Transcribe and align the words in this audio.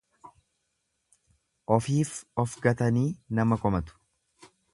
Ofiif 1.75 2.15
of 2.45 2.57
gatanii 2.65 3.05
nama 3.41 3.61
komatu. 3.67 4.01